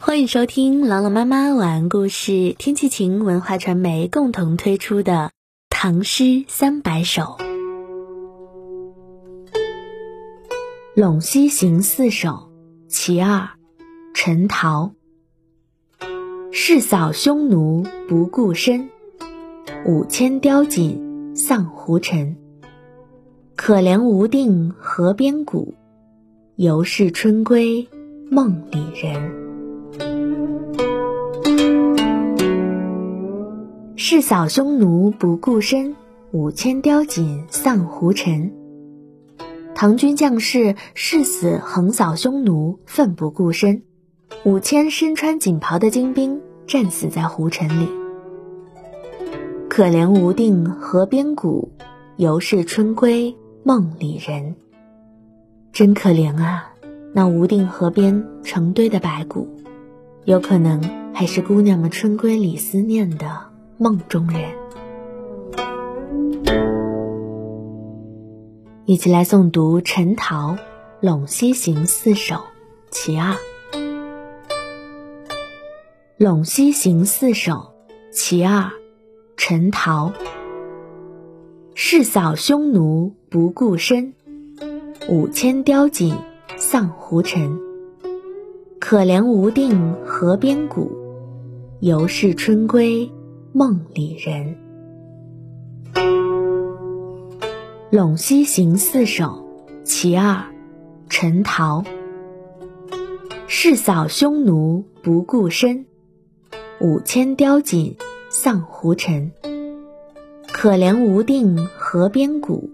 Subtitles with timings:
[0.00, 5.12] 欢迎收听朗朗妈妈晚安故事，天气晴文化传媒共同推出的
[5.70, 7.22] 《唐诗三百首》
[10.94, 12.28] 《陇西行四首·
[12.88, 13.40] 其二》
[14.14, 14.92] 陈陶。
[16.52, 18.88] 誓扫匈奴不顾身，
[19.84, 22.36] 五千貂锦丧胡尘。
[23.56, 25.74] 可怜无定河边骨，
[26.54, 27.88] 犹是春归
[28.30, 29.47] 梦里人。
[34.10, 35.94] 誓扫匈奴不顾身，
[36.30, 38.54] 五千貂锦丧胡尘。
[39.74, 43.82] 唐军将士誓死横扫匈奴，奋不顾身，
[44.44, 47.86] 五千身穿锦袍的精兵战死在胡尘里。
[49.68, 51.72] 可怜无定河边骨，
[52.16, 54.54] 犹是春归梦里人。
[55.70, 56.72] 真可怜啊，
[57.12, 59.46] 那无定河边成堆的白骨，
[60.24, 60.80] 有可能
[61.12, 63.47] 还是姑娘们春归里思念的。
[63.80, 64.42] 梦中人，
[68.86, 70.54] 一起来诵读陈陶
[71.00, 72.34] 《陇西行四首·
[72.90, 73.34] 其二》。
[76.18, 77.52] 《陇西行四首·
[78.10, 78.62] 其二》，
[79.36, 80.12] 陈陶。
[81.76, 84.12] 誓扫匈奴不顾身，
[85.08, 86.16] 五千貂锦
[86.56, 87.56] 丧胡尘。
[88.80, 90.90] 可怜无定河边骨，
[91.78, 93.08] 犹是春归。
[93.52, 94.56] 梦里人，
[97.90, 99.24] 《陇西行四首·
[99.84, 100.34] 其二》，
[101.08, 101.82] 陈陶。
[103.46, 105.86] 誓扫匈奴不顾身，
[106.78, 107.96] 五千貂锦
[108.28, 109.32] 丧胡尘。
[110.52, 112.68] 可怜无定河边骨，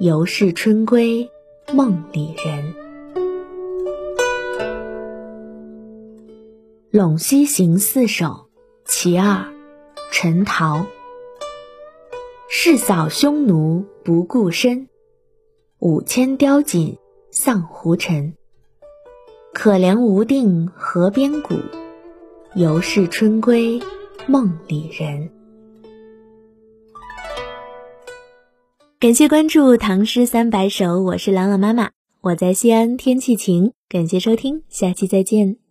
[0.00, 1.30] 犹是春归
[1.72, 2.74] 梦里人。
[6.98, 8.26] 《陇西行四首·
[8.84, 9.36] 其二》。
[10.16, 10.86] 陈陶。
[12.48, 14.88] 誓扫匈奴不顾身，
[15.80, 16.96] 五千貂锦
[17.32, 18.32] 丧胡尘。
[19.52, 21.56] 可怜无定河边骨，
[22.54, 23.82] 犹是春归
[24.28, 25.30] 梦里人。
[29.00, 33.72] 感谢关注《唐诗三百首》，我是朗朗妈妈，我在西安，天气晴。
[33.88, 35.63] 感谢收听，下期再见。